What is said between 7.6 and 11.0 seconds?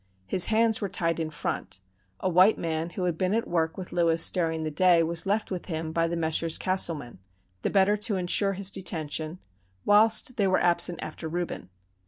the better to insure his detention, whilst they were absent